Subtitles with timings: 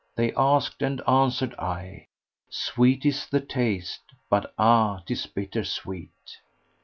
[0.15, 5.03] They asked and answered I, * Sweet is the aste but ah!
[5.05, 6.39] 'tis bitter sweet."